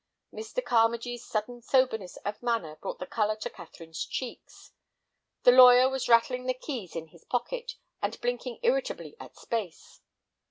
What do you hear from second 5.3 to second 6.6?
The lawyer was rattling the